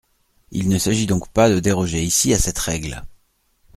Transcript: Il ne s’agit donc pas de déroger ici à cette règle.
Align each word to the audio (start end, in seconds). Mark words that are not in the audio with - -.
Il 0.49 0.67
ne 0.67 0.79
s’agit 0.79 1.05
donc 1.05 1.29
pas 1.31 1.47
de 1.51 1.59
déroger 1.59 2.01
ici 2.01 2.33
à 2.33 2.39
cette 2.39 2.57
règle. 2.57 3.05